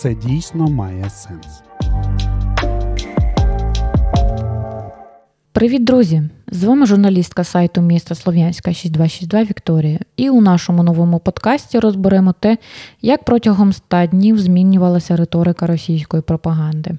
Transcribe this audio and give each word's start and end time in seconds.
Це 0.00 0.14
дійсно 0.14 0.66
має 0.66 1.10
сенс. 1.10 1.62
Привіт, 5.52 5.84
друзі! 5.84 6.22
З 6.50 6.64
вами 6.64 6.86
журналістка 6.86 7.44
сайту 7.44 7.80
міста 7.80 8.14
Слов'янська 8.14 8.72
6262 8.72 9.44
Вікторія. 9.44 9.98
І 10.16 10.30
у 10.30 10.40
нашому 10.40 10.82
новому 10.82 11.18
подкасті 11.18 11.78
розберемо 11.78 12.34
те, 12.40 12.58
як 13.02 13.24
протягом 13.24 13.68
ста 13.68 14.06
днів 14.06 14.38
змінювалася 14.38 15.16
риторика 15.16 15.66
російської 15.66 16.22
пропаганди. 16.22 16.90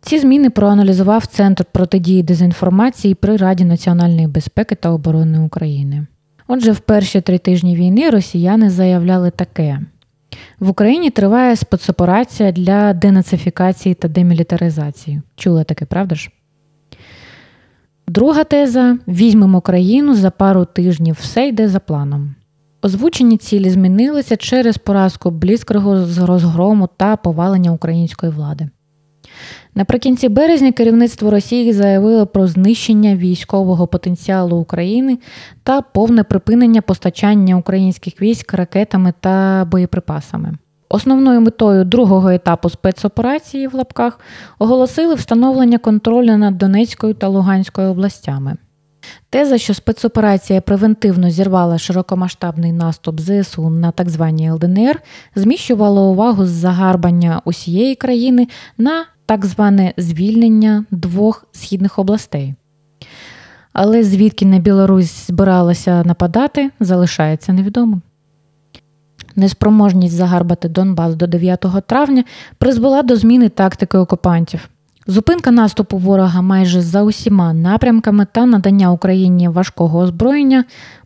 Ці 0.00 0.18
зміни 0.18 0.50
проаналізував 0.50 1.26
Центр 1.26 1.64
протидії 1.64 2.22
дезінформації 2.22 3.14
при 3.14 3.36
Раді 3.36 3.64
національної 3.64 4.26
безпеки 4.26 4.74
та 4.74 4.90
оборони 4.90 5.40
України. 5.40 6.06
Отже, 6.46 6.72
в 6.72 6.80
перші 6.80 7.20
три 7.20 7.38
тижні 7.38 7.76
війни 7.76 8.10
росіяни 8.10 8.70
заявляли 8.70 9.30
таке: 9.30 9.80
в 10.60 10.68
Україні 10.68 11.10
триває 11.10 11.56
спецоперація 11.56 12.52
для 12.52 12.92
денацифікації 12.92 13.94
та 13.94 14.08
демілітаризації. 14.08 15.22
Чули 15.36 15.64
таке, 15.64 15.84
правда 15.84 16.14
ж? 16.14 16.30
Друга 18.08 18.44
теза: 18.44 18.98
візьмемо 19.08 19.60
країну 19.60 20.14
за 20.14 20.30
пару 20.30 20.64
тижнів, 20.64 21.16
все 21.20 21.48
йде 21.48 21.68
за 21.68 21.80
планом. 21.80 22.34
Озвучені 22.82 23.36
цілі 23.36 23.70
змінилися 23.70 24.36
через 24.36 24.78
поразку 24.78 25.30
бліскрого 25.30 26.06
з 26.06 26.18
розгрому 26.18 26.88
та 26.96 27.16
повалення 27.16 27.72
української 27.72 28.32
влади. 28.32 28.68
Наприкінці 29.74 30.28
березня 30.28 30.72
керівництво 30.72 31.30
Росії 31.30 31.72
заявило 31.72 32.26
про 32.26 32.46
знищення 32.46 33.16
військового 33.16 33.86
потенціалу 33.86 34.56
України 34.56 35.18
та 35.62 35.80
повне 35.80 36.24
припинення 36.24 36.82
постачання 36.82 37.56
українських 37.56 38.22
військ 38.22 38.54
ракетами 38.54 39.12
та 39.20 39.64
боєприпасами. 39.70 40.52
Основною 40.88 41.40
метою 41.40 41.84
другого 41.84 42.30
етапу 42.30 42.70
спецоперації 42.70 43.66
в 43.68 43.74
лапках 43.74 44.20
оголосили 44.58 45.14
встановлення 45.14 45.78
контролю 45.78 46.36
над 46.36 46.58
Донецькою 46.58 47.14
та 47.14 47.28
Луганською 47.28 47.90
областями. 47.90 48.56
Теза, 49.30 49.58
що 49.58 49.74
спецоперація 49.74 50.60
превентивно 50.60 51.30
зірвала 51.30 51.78
широкомасштабний 51.78 52.72
наступ 52.72 53.20
ЗСУ 53.20 53.70
на 53.70 53.90
так 53.90 54.08
звані 54.08 54.50
ЛДНР, 54.50 55.02
зміщувала 55.34 56.02
увагу 56.02 56.46
з 56.46 56.48
загарбання 56.48 57.42
усієї 57.44 57.94
країни 57.94 58.46
на 58.78 59.04
так 59.28 59.46
зване 59.46 59.94
звільнення 59.96 60.84
двох 60.90 61.46
східних 61.52 61.98
областей. 61.98 62.54
Але 63.72 64.04
звідки 64.04 64.46
на 64.46 64.58
Білорусь 64.58 65.26
збиралася 65.26 66.04
нападати, 66.04 66.70
залишається 66.80 67.52
невідомим. 67.52 68.02
Неспроможність 69.36 70.14
загарбати 70.14 70.68
Донбас 70.68 71.14
до 71.14 71.26
9 71.26 71.66
травня 71.86 72.24
призвела 72.58 73.02
до 73.02 73.16
зміни 73.16 73.48
тактики 73.48 73.98
окупантів. 73.98 74.68
Зупинка 75.06 75.50
наступу 75.50 75.98
ворога 75.98 76.42
майже 76.42 76.80
за 76.80 77.02
усіма 77.02 77.52
напрямками 77.52 78.26
та 78.32 78.46
надання 78.46 78.92
Україні 78.92 79.48
важкого 79.48 79.98
озброєння 79.98 80.64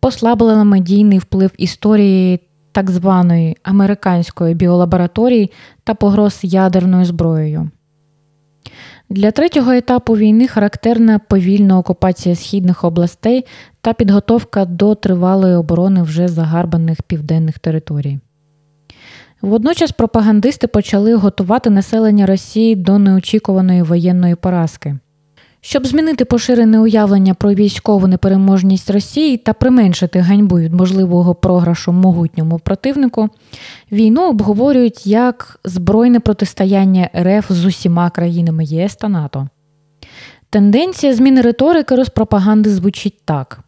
послабила 0.00 0.64
медійний 0.64 1.18
вплив 1.18 1.50
історії 1.56 2.40
так 2.72 2.90
званої 2.90 3.56
американської 3.62 4.54
біолабораторії 4.54 5.50
та 5.84 5.94
погроз 5.94 6.38
ядерною 6.42 7.04
зброєю. 7.04 7.70
Для 9.10 9.30
третього 9.30 9.72
етапу 9.72 10.16
війни 10.16 10.48
характерна 10.48 11.18
повільна 11.18 11.78
окупація 11.78 12.34
східних 12.34 12.84
областей 12.84 13.44
та 13.80 13.92
підготовка 13.92 14.64
до 14.64 14.94
тривалої 14.94 15.54
оборони 15.56 16.02
вже 16.02 16.28
загарбаних 16.28 17.02
південних 17.02 17.58
територій. 17.58 18.18
Водночас 19.42 19.92
пропагандисти 19.92 20.66
почали 20.66 21.14
готувати 21.14 21.70
населення 21.70 22.26
Росії 22.26 22.76
до 22.76 22.98
неочікуваної 22.98 23.82
воєнної 23.82 24.34
поразки. 24.34 24.98
Щоб 25.66 25.86
змінити 25.86 26.24
поширене 26.24 26.80
уявлення 26.80 27.34
про 27.34 27.54
військову 27.54 28.06
непереможність 28.06 28.90
Росії 28.90 29.36
та 29.36 29.52
применшити 29.52 30.18
ганьбу 30.18 30.58
від 30.58 30.74
можливого 30.74 31.34
програшу 31.34 31.92
могутньому 31.92 32.58
противнику, 32.58 33.28
війну 33.92 34.28
обговорюють 34.28 35.06
як 35.06 35.60
збройне 35.64 36.20
протистояння 36.20 37.10
РФ 37.16 37.52
з 37.52 37.64
усіма 37.64 38.10
країнами 38.10 38.64
ЄС 38.64 38.96
та 38.96 39.08
НАТО. 39.08 39.48
Тенденція 40.50 41.14
зміни 41.14 41.40
риторики 41.40 41.94
розпропаганди 41.94 42.70
звучить 42.70 43.18
так: 43.24 43.60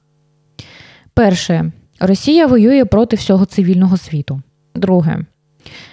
перше. 1.14 1.72
Росія 2.00 2.46
воює 2.46 2.84
проти 2.84 3.16
всього 3.16 3.44
цивільного 3.44 3.96
світу. 3.96 4.42
Друге. 4.74 5.24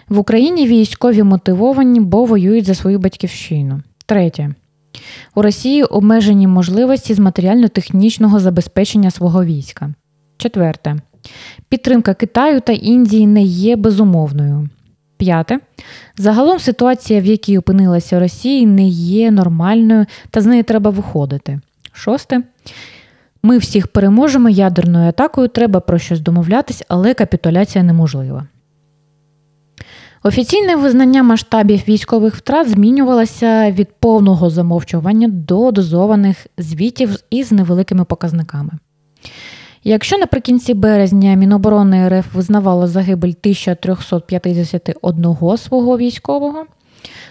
В 0.09 0.17
Україні 0.17 0.67
військові 0.67 1.23
мотивовані, 1.23 1.99
бо 1.99 2.25
воюють 2.25 2.65
за 2.65 2.75
свою 2.75 2.99
батьківщину. 2.99 3.81
Третє. 4.05 4.53
У 5.35 5.41
Росії 5.41 5.83
обмежені 5.83 6.47
можливості 6.47 7.13
з 7.13 7.19
матеріально-технічного 7.19 8.39
забезпечення 8.39 9.11
свого 9.11 9.45
війська. 9.45 9.93
Четверте. 10.37 10.95
Підтримка 11.69 12.13
Китаю 12.13 12.61
та 12.61 12.73
Індії 12.73 13.27
не 13.27 13.43
є 13.43 13.75
безумовною. 13.75 14.69
П'яте. 15.17 15.59
Загалом 16.17 16.59
ситуація, 16.59 17.21
в 17.21 17.25
якій 17.25 17.57
опинилася 17.57 18.19
Росія, 18.19 18.67
не 18.67 18.87
є 18.87 19.31
нормальною, 19.31 20.05
та 20.29 20.41
з 20.41 20.45
неї 20.45 20.63
треба 20.63 20.91
виходити. 20.91 21.59
Шосте. 21.93 22.41
Ми 23.43 23.57
всіх 23.57 23.87
переможемо 23.87 24.49
ядерною 24.49 25.09
атакою, 25.09 25.47
треба 25.47 25.79
про 25.79 25.99
щось 25.99 26.19
домовлятись, 26.19 26.83
але 26.87 27.13
капітуляція 27.13 27.83
неможлива. 27.83 28.47
Офіційне 30.25 30.75
визнання 30.75 31.23
масштабів 31.23 31.83
військових 31.87 32.35
втрат 32.35 32.69
змінювалося 32.69 33.71
від 33.71 33.87
повного 33.99 34.49
замовчування 34.49 35.27
до 35.27 35.71
дозованих 35.71 36.47
звітів 36.57 37.15
із 37.29 37.51
невеликими 37.51 38.05
показниками. 38.05 38.71
Якщо 39.83 40.17
наприкінці 40.17 40.73
березня 40.73 41.33
Міноборони 41.33 42.09
РФ 42.09 42.35
визнавало 42.35 42.87
загибель 42.87 43.29
1351 43.29 45.35
свого 45.57 45.97
військового, 45.97 46.65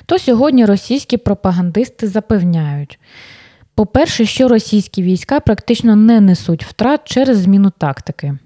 то 0.07 0.19
сьогодні 0.19 0.65
російські 0.65 1.17
пропагандисти 1.17 2.09
запевняють, 2.09 2.99
по-перше, 3.75 4.27
що 4.27 4.49
російські 4.49 5.03
війська 5.03 5.41
практично 5.41 5.97
не 5.97 6.21
несуть 6.21 6.65
втрат 6.65 7.01
через 7.05 7.39
зміну 7.39 7.71
тактики. 7.79 8.39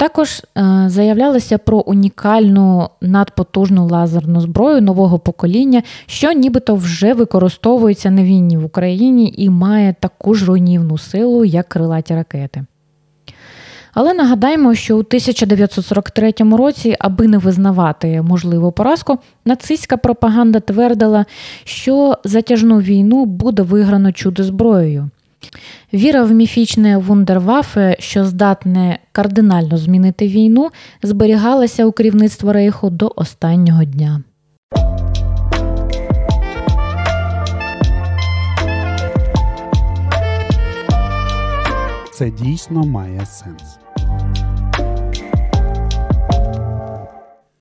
Також 0.00 0.42
е, 0.58 0.84
заявлялося 0.86 1.58
про 1.58 1.78
унікальну 1.78 2.88
надпотужну 3.00 3.88
лазерну 3.88 4.40
зброю 4.40 4.80
нового 4.80 5.18
покоління, 5.18 5.82
що 6.06 6.32
нібито 6.32 6.74
вже 6.74 7.14
використовується 7.14 8.10
на 8.10 8.24
війні 8.24 8.56
в 8.56 8.64
Україні 8.64 9.34
і 9.36 9.50
має 9.50 9.94
таку 10.00 10.34
ж 10.34 10.46
руйнівну 10.46 10.98
силу, 10.98 11.44
як 11.44 11.68
крилаті 11.68 12.14
ракети. 12.14 12.64
Але 13.94 14.14
нагадаємо, 14.14 14.74
що 14.74 14.96
у 14.96 14.98
1943 14.98 16.32
році, 16.38 16.96
аби 16.98 17.28
не 17.28 17.38
визнавати 17.38 18.22
можливу 18.22 18.72
поразку, 18.72 19.18
нацистська 19.44 19.96
пропаганда 19.96 20.60
твердила, 20.60 21.24
що 21.64 22.18
затяжну 22.24 22.80
війну 22.80 23.24
буде 23.24 23.62
виграно 23.62 24.12
чудо 24.12 24.44
зброєю. 24.44 25.10
Віра 25.92 26.22
в 26.22 26.32
міфічне 26.32 26.98
вундервафе, 26.98 27.96
що 27.98 28.24
здатне 28.24 28.98
кардинально 29.12 29.76
змінити 29.76 30.28
війну, 30.28 30.70
зберігалася 31.02 31.84
у 31.84 31.92
керівництва 31.92 32.52
Рейху 32.52 32.90
до 32.90 33.12
останнього 33.16 33.84
дня. 33.84 34.22
Це 42.12 42.30
дійсно 42.30 42.82
має 42.82 43.26
сенс. 43.26 43.78